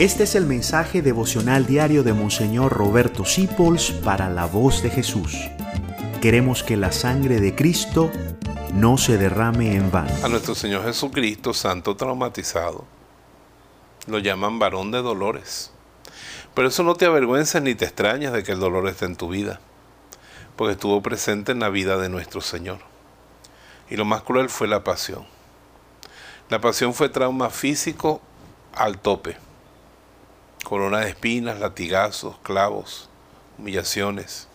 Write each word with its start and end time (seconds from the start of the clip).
Este 0.00 0.22
es 0.22 0.34
el 0.34 0.46
mensaje 0.46 1.02
devocional 1.02 1.66
diario 1.66 2.02
de 2.02 2.14
Monseñor 2.14 2.72
Roberto 2.72 3.26
Sipols 3.26 3.90
para 3.90 4.30
la 4.30 4.46
voz 4.46 4.82
de 4.82 4.88
Jesús. 4.88 5.36
Queremos 6.22 6.62
que 6.62 6.78
la 6.78 6.90
sangre 6.90 7.38
de 7.38 7.54
Cristo 7.54 8.10
no 8.72 8.96
se 8.96 9.18
derrame 9.18 9.76
en 9.76 9.90
vano. 9.90 10.10
A 10.24 10.28
nuestro 10.30 10.54
Señor 10.54 10.84
Jesucristo, 10.84 11.52
santo 11.52 11.96
traumatizado, 11.96 12.86
lo 14.06 14.18
llaman 14.20 14.58
varón 14.58 14.90
de 14.90 15.02
dolores. 15.02 15.70
Pero 16.54 16.68
eso 16.68 16.82
no 16.82 16.94
te 16.94 17.04
avergüenza 17.04 17.60
ni 17.60 17.74
te 17.74 17.84
extrañas 17.84 18.32
de 18.32 18.42
que 18.42 18.52
el 18.52 18.58
dolor 18.58 18.88
esté 18.88 19.04
en 19.04 19.16
tu 19.16 19.28
vida, 19.28 19.60
porque 20.56 20.72
estuvo 20.72 21.02
presente 21.02 21.52
en 21.52 21.60
la 21.60 21.68
vida 21.68 21.98
de 21.98 22.08
nuestro 22.08 22.40
Señor. 22.40 22.78
Y 23.90 23.96
lo 23.96 24.06
más 24.06 24.22
cruel 24.22 24.48
fue 24.48 24.66
la 24.66 24.82
pasión. 24.82 25.26
La 26.48 26.58
pasión 26.58 26.94
fue 26.94 27.10
trauma 27.10 27.50
físico 27.50 28.22
al 28.72 28.98
tope 28.98 29.36
corona 30.64 31.00
de 31.00 31.10
espinas, 31.10 31.58
latigazos, 31.58 32.36
clavos, 32.42 33.08
humillaciones. 33.58 34.48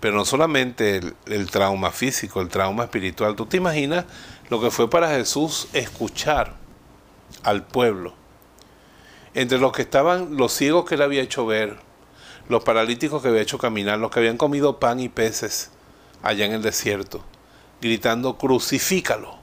Pero 0.00 0.16
no 0.16 0.24
solamente 0.24 1.00
el, 1.26 1.50
trauma 1.50 1.90
físico, 1.90 2.40
el 2.40 2.48
trauma 2.48 2.84
espiritual. 2.84 3.34
¿Tú 3.34 3.46
te 3.46 3.56
imaginas 3.56 4.04
lo 4.48 4.60
que 4.60 4.70
fue 4.70 4.88
para 4.88 5.08
Jesús 5.08 5.68
escuchar 5.72 6.54
al 7.42 7.64
pueblo? 7.64 8.14
Entre 9.34 9.58
los 9.58 9.72
que 9.72 9.82
estaban 9.82 10.36
los 10.36 10.52
ciegos 10.52 10.84
que 10.84 10.94
él 10.94 11.02
había 11.02 11.22
hecho 11.22 11.46
ver, 11.46 11.78
los 12.48 12.62
paralíticos 12.62 13.22
que 13.22 13.28
había 13.28 13.42
hecho 13.42 13.58
caminar, 13.58 13.98
los 13.98 14.10
que 14.10 14.20
habían 14.20 14.36
comido 14.36 14.78
pan 14.78 15.00
y 15.00 15.08
peces 15.08 15.70
allá 16.22 16.46
en 16.46 16.52
el 16.52 16.62
desierto, 16.62 17.22
gritando, 17.80 18.38
crucifícalo. 18.38 19.36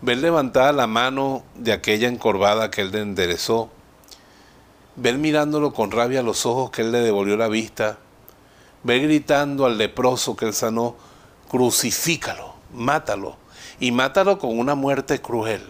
Ver 0.00 0.18
levantada 0.18 0.72
la 0.72 0.86
mano 0.86 1.44
de 1.54 1.72
aquella 1.72 2.08
encorvada 2.08 2.70
que 2.70 2.82
él 2.82 2.94
enderezó, 2.94 3.70
ver 4.96 5.18
mirándolo 5.18 5.72
con 5.72 5.90
rabia 5.90 6.20
a 6.20 6.22
los 6.22 6.46
ojos 6.46 6.70
que 6.70 6.82
él 6.82 6.92
le 6.92 7.00
devolvió 7.00 7.36
la 7.36 7.48
vista, 7.48 7.98
ver 8.82 9.02
gritando 9.02 9.66
al 9.66 9.78
leproso 9.78 10.36
que 10.36 10.46
él 10.46 10.54
sanó, 10.54 10.96
crucifícalo, 11.48 12.54
mátalo, 12.72 13.36
y 13.78 13.92
mátalo 13.92 14.38
con 14.38 14.58
una 14.58 14.74
muerte 14.74 15.20
cruel. 15.20 15.62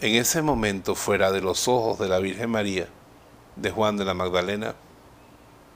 En 0.00 0.16
ese 0.16 0.42
momento, 0.42 0.94
fuera 0.94 1.30
de 1.30 1.40
los 1.40 1.68
ojos 1.68 1.98
de 1.98 2.08
la 2.08 2.18
Virgen 2.18 2.50
María, 2.50 2.88
de 3.56 3.70
Juan 3.70 3.96
de 3.96 4.04
la 4.04 4.14
Magdalena, 4.14 4.74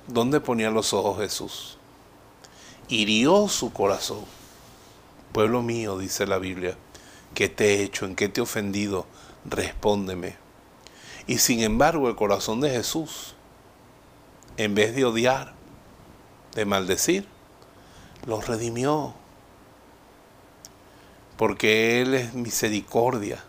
¿dónde 0.08 0.40
ponía 0.40 0.70
los 0.70 0.92
ojos 0.92 1.18
Jesús? 1.18 1.78
Hirió 2.88 3.48
su 3.48 3.72
corazón. 3.72 4.24
Pueblo 5.32 5.62
mío, 5.62 5.98
dice 5.98 6.26
la 6.26 6.38
Biblia, 6.38 6.76
¿qué 7.34 7.48
te 7.48 7.74
he 7.74 7.82
hecho? 7.82 8.06
¿En 8.06 8.16
qué 8.16 8.28
te 8.28 8.40
he 8.40 8.42
ofendido? 8.42 9.06
Respóndeme. 9.44 10.47
Y 11.28 11.38
sin 11.38 11.60
embargo 11.60 12.08
el 12.08 12.16
corazón 12.16 12.62
de 12.62 12.70
Jesús, 12.70 13.34
en 14.56 14.74
vez 14.74 14.96
de 14.96 15.04
odiar, 15.04 15.52
de 16.54 16.64
maldecir, 16.64 17.28
los 18.26 18.48
redimió. 18.48 19.14
Porque 21.36 22.00
Él 22.00 22.14
es 22.14 22.32
misericordia. 22.32 23.44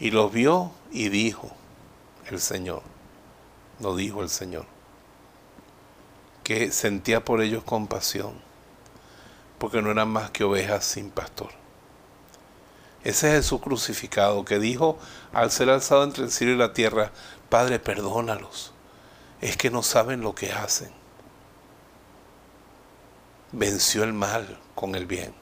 Y 0.00 0.10
los 0.10 0.32
vio 0.32 0.72
y 0.90 1.08
dijo 1.10 1.48
el 2.28 2.40
Señor, 2.40 2.82
lo 3.78 3.94
dijo 3.94 4.22
el 4.22 4.28
Señor, 4.28 4.66
que 6.42 6.72
sentía 6.72 7.24
por 7.24 7.40
ellos 7.40 7.62
compasión, 7.62 8.34
porque 9.58 9.80
no 9.80 9.92
eran 9.92 10.08
más 10.08 10.32
que 10.32 10.42
ovejas 10.42 10.84
sin 10.84 11.10
pastor. 11.10 11.50
Ese 13.08 13.30
Jesús 13.30 13.62
crucificado 13.62 14.44
que 14.44 14.58
dijo 14.58 14.98
al 15.32 15.50
ser 15.50 15.70
alzado 15.70 16.04
entre 16.04 16.24
el 16.24 16.30
cielo 16.30 16.52
y 16.52 16.56
la 16.58 16.74
tierra, 16.74 17.10
Padre, 17.48 17.78
perdónalos. 17.78 18.74
Es 19.40 19.56
que 19.56 19.70
no 19.70 19.82
saben 19.82 20.20
lo 20.20 20.34
que 20.34 20.52
hacen. 20.52 20.90
Venció 23.50 24.04
el 24.04 24.12
mal 24.12 24.60
con 24.74 24.94
el 24.94 25.06
bien. 25.06 25.32